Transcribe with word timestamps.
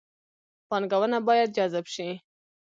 پانګونه 0.67 1.17
باید 1.27 1.49
جذب 1.57 1.85
شي 1.93 2.09